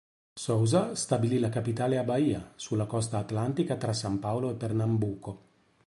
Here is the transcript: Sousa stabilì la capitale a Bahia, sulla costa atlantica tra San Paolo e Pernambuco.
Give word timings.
Sousa 0.33 0.95
stabilì 0.95 1.37
la 1.37 1.49
capitale 1.49 1.99
a 1.99 2.03
Bahia, 2.03 2.53
sulla 2.55 2.87
costa 2.87 3.19
atlantica 3.19 3.75
tra 3.75 3.93
San 3.93 4.17
Paolo 4.17 4.49
e 4.49 4.55
Pernambuco. 4.55 5.41